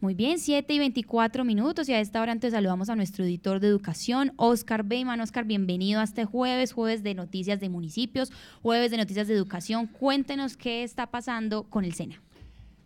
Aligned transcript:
Muy 0.00 0.14
bien, 0.14 0.38
7 0.38 0.72
y 0.72 0.78
24 0.78 1.44
minutos 1.44 1.86
y 1.90 1.92
a 1.92 2.00
esta 2.00 2.22
hora 2.22 2.32
entonces 2.32 2.56
saludamos 2.56 2.88
a 2.88 2.96
nuestro 2.96 3.22
editor 3.22 3.60
de 3.60 3.68
educación, 3.68 4.32
Oscar 4.36 4.82
Beyman. 4.82 5.20
Oscar, 5.20 5.44
bienvenido 5.44 6.00
a 6.00 6.04
este 6.04 6.24
jueves, 6.24 6.72
jueves 6.72 7.02
de 7.02 7.14
noticias 7.14 7.60
de 7.60 7.68
municipios, 7.68 8.32
jueves 8.62 8.90
de 8.90 8.96
noticias 8.96 9.28
de 9.28 9.34
educación. 9.34 9.86
Cuéntenos 9.88 10.56
qué 10.56 10.84
está 10.84 11.08
pasando 11.08 11.64
con 11.64 11.84
el 11.84 11.92
SENA. 11.92 12.18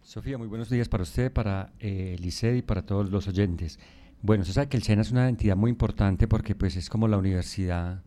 Sofía, 0.03 0.39
muy 0.39 0.49
buenos 0.49 0.69
días 0.69 0.89
para 0.89 1.05
usted, 1.05 1.33
para 1.33 1.71
eh, 1.79 2.19
y 2.21 2.63
para 2.63 2.83
todos 2.83 3.09
los 3.09 3.29
oyentes. 3.29 3.79
Bueno, 4.21 4.45
se 4.45 4.53
sabe 4.53 4.69
que 4.69 4.77
el 4.77 4.83
SENA 4.83 5.03
es 5.03 5.13
una 5.13 5.29
entidad 5.29 5.55
muy 5.55 5.71
importante 5.71 6.27
porque 6.27 6.57
pues 6.57 6.75
es 6.75 6.89
como 6.91 7.07
la 7.07 7.17
universidad, 7.17 8.03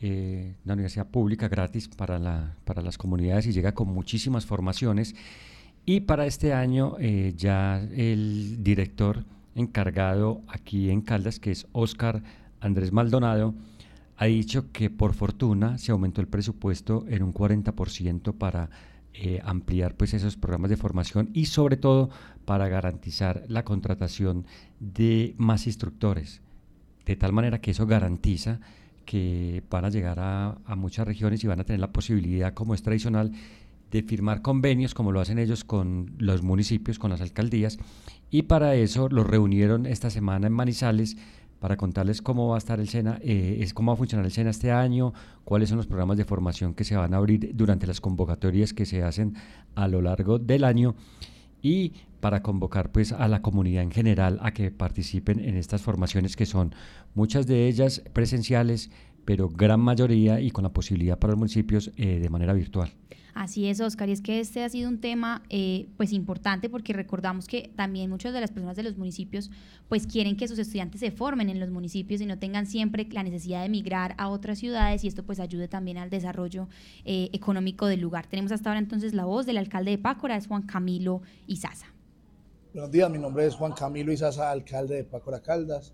eh, 0.00 0.54
una 0.64 0.72
universidad 0.72 1.08
pública 1.08 1.48
gratis 1.48 1.88
para, 1.88 2.18
la, 2.18 2.56
para 2.64 2.80
las 2.80 2.96
comunidades 2.96 3.46
y 3.48 3.52
llega 3.52 3.72
con 3.72 3.88
muchísimas 3.88 4.46
formaciones 4.46 5.14
y 5.86 6.00
para 6.00 6.26
este 6.26 6.52
año 6.52 6.96
eh, 6.98 7.32
ya 7.36 7.78
el 7.78 8.62
director 8.62 9.24
encargado 9.54 10.42
aquí 10.48 10.90
en 10.90 11.00
Caldas, 11.00 11.38
que 11.38 11.52
es 11.52 11.68
Oscar 11.72 12.22
Andrés 12.60 12.92
Maldonado, 12.92 13.54
ha 14.16 14.26
dicho 14.26 14.72
que 14.72 14.90
por 14.90 15.14
fortuna 15.14 15.78
se 15.78 15.92
aumentó 15.92 16.20
el 16.20 16.26
presupuesto 16.26 17.04
en 17.08 17.22
un 17.22 17.32
40% 17.32 18.34
para 18.34 18.68
eh, 19.14 19.40
ampliar 19.44 19.94
pues 19.94 20.12
esos 20.12 20.36
programas 20.36 20.70
de 20.70 20.76
formación 20.76 21.30
y 21.32 21.46
sobre 21.46 21.76
todo 21.76 22.10
para 22.44 22.68
garantizar 22.68 23.44
la 23.48 23.64
contratación 23.64 24.44
de 24.80 25.34
más 25.38 25.66
instructores. 25.66 26.42
De 27.04 27.14
tal 27.14 27.32
manera 27.32 27.60
que 27.60 27.70
eso 27.70 27.86
garantiza 27.86 28.58
que 29.04 29.62
van 29.70 29.84
a 29.84 29.90
llegar 29.90 30.18
a, 30.18 30.58
a 30.64 30.74
muchas 30.74 31.06
regiones 31.06 31.44
y 31.44 31.46
van 31.46 31.60
a 31.60 31.64
tener 31.64 31.78
la 31.78 31.92
posibilidad, 31.92 32.54
como 32.54 32.74
es 32.74 32.82
tradicional, 32.82 33.32
de 33.90 34.02
firmar 34.02 34.42
convenios, 34.42 34.94
como 34.94 35.12
lo 35.12 35.20
hacen 35.20 35.38
ellos 35.38 35.64
con 35.64 36.14
los 36.18 36.42
municipios, 36.42 36.98
con 36.98 37.10
las 37.10 37.20
alcaldías, 37.20 37.78
y 38.30 38.42
para 38.42 38.74
eso 38.74 39.08
los 39.08 39.26
reunieron 39.26 39.86
esta 39.86 40.10
semana 40.10 40.46
en 40.46 40.52
Manizales 40.52 41.16
para 41.60 41.76
contarles 41.76 42.20
cómo 42.20 42.48
va 42.48 42.56
a 42.56 42.58
estar 42.58 42.80
el 42.80 42.88
SENA, 42.88 43.18
eh, 43.22 43.58
es 43.60 43.72
cómo 43.72 43.90
va 43.90 43.94
a 43.94 43.96
funcionar 43.96 44.26
el 44.26 44.32
SENA 44.32 44.50
este 44.50 44.72
año, 44.72 45.14
cuáles 45.44 45.68
son 45.68 45.78
los 45.78 45.86
programas 45.86 46.16
de 46.16 46.24
formación 46.24 46.74
que 46.74 46.84
se 46.84 46.96
van 46.96 47.14
a 47.14 47.16
abrir 47.16 47.52
durante 47.54 47.86
las 47.86 48.00
convocatorias 48.00 48.72
que 48.74 48.86
se 48.86 49.02
hacen 49.02 49.34
a 49.74 49.88
lo 49.88 50.02
largo 50.02 50.38
del 50.38 50.64
año 50.64 50.94
y 51.62 51.92
para 52.20 52.42
convocar 52.42 52.92
pues 52.92 53.12
a 53.12 53.28
la 53.28 53.42
comunidad 53.42 53.82
en 53.82 53.90
general 53.90 54.38
a 54.42 54.52
que 54.52 54.70
participen 54.70 55.40
en 55.40 55.56
estas 55.56 55.82
formaciones 55.82 56.36
que 56.36 56.46
son 56.46 56.74
muchas 57.14 57.46
de 57.46 57.68
ellas 57.68 58.02
presenciales, 58.12 58.90
pero 59.26 59.50
gran 59.50 59.80
mayoría 59.80 60.40
y 60.40 60.50
con 60.50 60.64
la 60.64 60.72
posibilidad 60.72 61.18
para 61.18 61.32
los 61.32 61.38
municipios 61.38 61.90
eh, 61.96 62.20
de 62.20 62.30
manera 62.30 62.54
virtual. 62.54 62.90
Así 63.36 63.68
es, 63.68 63.82
Oscar, 63.82 64.08
y 64.08 64.12
es 64.12 64.22
que 64.22 64.40
este 64.40 64.64
ha 64.64 64.68
sido 64.70 64.88
un 64.88 64.98
tema 64.98 65.42
eh, 65.50 65.88
pues 65.98 66.14
importante 66.14 66.70
porque 66.70 66.94
recordamos 66.94 67.46
que 67.46 67.70
también 67.76 68.08
muchas 68.08 68.32
de 68.32 68.40
las 68.40 68.50
personas 68.50 68.76
de 68.76 68.82
los 68.82 68.96
municipios 68.96 69.50
pues 69.90 70.06
quieren 70.06 70.38
que 70.38 70.48
sus 70.48 70.58
estudiantes 70.58 71.00
se 71.00 71.10
formen 71.10 71.50
en 71.50 71.60
los 71.60 71.68
municipios 71.68 72.22
y 72.22 72.26
no 72.26 72.38
tengan 72.38 72.64
siempre 72.64 73.06
la 73.10 73.22
necesidad 73.22 73.60
de 73.60 73.66
emigrar 73.66 74.14
a 74.16 74.30
otras 74.30 74.58
ciudades 74.58 75.04
y 75.04 75.08
esto 75.08 75.22
pues 75.22 75.38
ayude 75.38 75.68
también 75.68 75.98
al 75.98 76.08
desarrollo 76.08 76.66
eh, 77.04 77.28
económico 77.34 77.84
del 77.84 78.00
lugar. 78.00 78.26
Tenemos 78.26 78.52
hasta 78.52 78.70
ahora 78.70 78.78
entonces 78.78 79.12
la 79.12 79.26
voz 79.26 79.44
del 79.44 79.58
alcalde 79.58 79.90
de 79.90 79.98
Pácora, 79.98 80.38
es 80.38 80.46
Juan 80.46 80.62
Camilo 80.62 81.20
Izaza. 81.46 81.88
Buenos 82.72 82.90
días, 82.90 83.10
mi 83.10 83.18
nombre 83.18 83.44
es 83.44 83.54
Juan 83.54 83.72
Camilo 83.72 84.12
Izaza, 84.12 84.50
alcalde 84.50 84.94
de 84.94 85.04
Pácora 85.04 85.42
Caldas. 85.42 85.92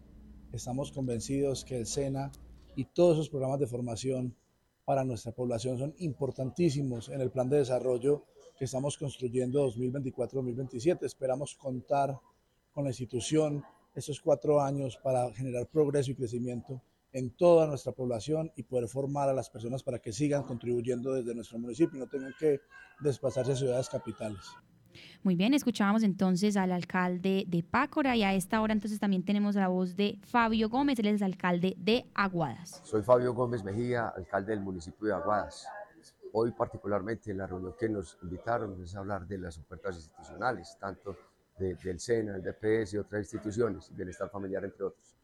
Estamos 0.53 0.92
convencidos 0.92 1.64
que 1.64 1.78
el 1.78 1.86
SENA 1.86 2.30
y 2.77 2.87
todos 2.87 3.15
esos 3.15 3.31
programas 3.31 3.61
de 3.61 3.67
formación 3.67 4.37
para 4.84 5.05
nuestra 5.05 5.33
población 5.33 5.78
son 5.78 5.95
importantísimos 5.98 7.09
en 7.09 7.20
el 7.20 7.31
plan 7.31 7.48
de 7.48 7.59
desarrollo 7.59 8.25
que 8.59 8.65
estamos 8.65 8.97
construyendo 8.98 9.67
2024-2027. 9.70 11.05
Esperamos 11.05 11.55
contar 11.55 12.19
con 12.73 12.84
la 12.84 12.91
institución 12.91 13.62
estos 13.95 14.20
cuatro 14.20 14.61
años 14.61 14.98
para 15.03 15.33
generar 15.34 15.67
progreso 15.67 16.11
y 16.11 16.15
crecimiento 16.15 16.83
en 17.12 17.31
toda 17.37 17.67
nuestra 17.67 17.93
población 17.93 18.50
y 18.56 18.62
poder 18.62 18.89
formar 18.89 19.28
a 19.28 19.34
las 19.34 19.50
personas 19.50 19.83
para 19.83 19.98
que 19.98 20.12
sigan 20.12 20.44
contribuyendo 20.44 21.12
desde 21.12 21.34
nuestro 21.34 21.59
municipio 21.59 21.97
y 21.97 22.00
no 22.00 22.09
tengan 22.09 22.34
que 22.38 22.61
desplazarse 23.00 23.53
a 23.53 23.56
ciudades 23.56 23.88
capitales. 23.88 24.41
Muy 25.22 25.36
bien, 25.36 25.54
escuchábamos 25.54 26.03
entonces 26.03 26.56
al 26.56 26.72
alcalde 26.72 27.44
de 27.47 27.62
Pácora 27.62 28.16
y 28.16 28.22
a 28.22 28.34
esta 28.34 28.60
hora 28.60 28.72
entonces 28.72 28.98
también 28.98 29.25
tenemos 29.25 29.54
la 29.54 29.69
voz 29.69 29.97
de 29.97 30.19
Fabio 30.22 30.69
Gómez, 30.69 30.98
él 30.98 31.06
es 31.06 31.22
alcalde 31.22 31.75
de 31.78 32.04
Aguadas. 32.14 32.80
Soy 32.84 33.02
Fabio 33.02 33.34
Gómez 33.34 33.62
Mejía, 33.64 34.08
alcalde 34.08 34.52
del 34.52 34.60
municipio 34.60 35.06
de 35.08 35.14
Aguadas. 35.14 35.66
Hoy 36.32 36.50
particularmente 36.52 37.31
en 37.31 37.38
la 37.38 37.47
reunión 37.47 37.75
que 37.78 37.88
nos 37.88 38.19
invitaron 38.22 38.82
es 38.82 38.97
hablar 38.97 39.26
de 39.26 39.38
las 39.38 39.58
ofertas 39.58 39.97
institucionales, 39.97 40.76
tanto 40.81 41.16
del 41.58 42.00
SENA, 42.00 42.36
el 42.36 42.42
DPS 42.42 42.94
y 42.94 42.98
otras 42.98 43.22
instituciones, 43.22 43.94
bienestar 43.94 44.31
familiar 44.31 44.64
entre 44.64 44.84
otros. 44.84 45.14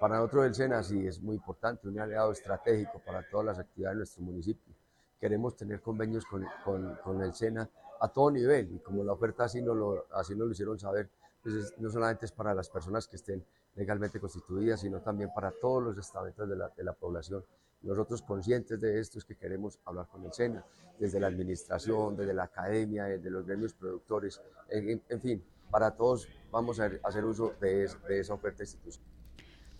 Para 0.00 0.16
nosotros 0.16 0.46
el 0.46 0.54
SENA 0.54 0.82
sí 0.82 1.06
es 1.06 1.20
muy 1.20 1.36
importante, 1.36 1.88
un 1.88 1.98
aliado 2.00 2.32
estratégico 2.32 3.00
para 3.04 3.22
todas 3.28 3.46
las 3.46 3.58
actividades 3.58 3.94
de 3.94 3.98
nuestro 3.98 4.22
municipio. 4.22 4.74
Queremos 5.20 5.56
tener 5.56 5.80
convenios 5.80 6.24
con, 6.24 6.44
con, 6.64 6.96
con 7.02 7.22
el 7.22 7.34
SENA 7.34 7.68
a 8.00 8.08
todo 8.08 8.30
nivel 8.30 8.74
y 8.74 8.78
como 8.80 9.02
la 9.04 9.12
oferta 9.12 9.44
así 9.44 9.62
nos 9.62 9.76
lo, 9.76 10.06
así 10.12 10.34
nos 10.34 10.46
lo 10.46 10.52
hicieron 10.52 10.78
saber, 10.78 11.08
pues 11.42 11.74
no 11.78 11.90
solamente 11.90 12.26
es 12.26 12.32
para 12.32 12.54
las 12.54 12.68
personas 12.68 13.06
que 13.06 13.16
estén 13.16 13.44
legalmente 13.74 14.18
constituidas, 14.18 14.80
sino 14.80 15.00
también 15.00 15.30
para 15.34 15.50
todos 15.50 15.82
los 15.82 15.98
estamentos 15.98 16.48
de 16.48 16.56
la, 16.56 16.68
de 16.76 16.84
la 16.84 16.92
población. 16.92 17.44
Nosotros 17.82 18.22
conscientes 18.22 18.80
de 18.80 18.98
esto 18.98 19.18
es 19.18 19.24
que 19.24 19.36
queremos 19.36 19.78
hablar 19.84 20.08
con 20.08 20.24
el 20.24 20.32
SENA, 20.32 20.64
desde 20.98 21.20
la 21.20 21.26
administración, 21.26 22.16
desde 22.16 22.32
la 22.32 22.44
academia, 22.44 23.04
desde 23.04 23.30
los 23.30 23.46
gremios 23.46 23.74
productores, 23.74 24.40
en, 24.70 25.02
en 25.08 25.20
fin, 25.20 25.44
para 25.70 25.90
todos 25.90 26.26
vamos 26.50 26.80
a 26.80 26.90
hacer 27.04 27.24
uso 27.24 27.54
de, 27.60 27.88
de 28.08 28.20
esa 28.20 28.34
oferta 28.34 28.62
institucional. 28.62 29.10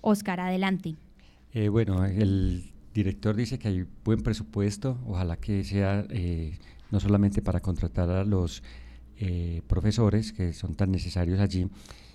Oscar, 0.03 0.41
adelante. 0.41 0.94
Eh, 1.53 1.69
bueno, 1.69 2.05
el 2.05 2.71
director 2.96 3.36
dice 3.36 3.58
que 3.58 3.68
hay 3.68 3.86
buen 4.04 4.22
presupuesto, 4.22 4.98
ojalá 5.06 5.36
que 5.36 5.62
sea 5.64 6.04
eh, 6.08 6.58
no 6.90 6.98
solamente 6.98 7.42
para 7.42 7.60
contratar 7.60 8.08
a 8.08 8.24
los 8.24 8.62
eh, 9.18 9.62
profesores 9.66 10.32
que 10.32 10.52
son 10.52 10.74
tan 10.74 10.90
necesarios 10.90 11.38
allí, 11.38 11.68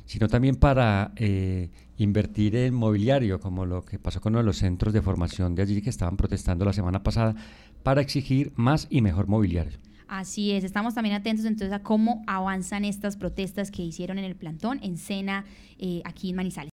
sino 0.05 0.27
también 0.27 0.55
para 0.55 1.13
eh, 1.15 1.69
invertir 1.97 2.55
en 2.55 2.73
mobiliario, 2.73 3.39
como 3.39 3.65
lo 3.65 3.85
que 3.85 3.99
pasó 3.99 4.21
con 4.21 4.33
uno 4.33 4.39
de 4.39 4.45
los 4.45 4.57
centros 4.57 4.93
de 4.93 5.01
formación 5.01 5.55
de 5.55 5.61
allí 5.61 5.81
que 5.81 5.91
estaban 5.91 6.17
protestando 6.17 6.65
la 6.65 6.73
semana 6.73 7.03
pasada, 7.03 7.35
para 7.83 8.01
exigir 8.01 8.51
más 8.55 8.87
y 8.89 9.01
mejor 9.01 9.27
mobiliario. 9.27 9.77
Así 10.07 10.51
es, 10.51 10.65
estamos 10.65 10.93
también 10.93 11.15
atentos 11.15 11.45
entonces 11.45 11.71
a 11.71 11.83
cómo 11.83 12.21
avanzan 12.27 12.83
estas 12.83 13.15
protestas 13.15 13.71
que 13.71 13.81
hicieron 13.81 14.17
en 14.17 14.25
el 14.25 14.35
plantón 14.35 14.79
en 14.83 14.97
Sena, 14.97 15.45
aquí 16.03 16.31
en 16.31 16.35
Manizales. 16.35 16.69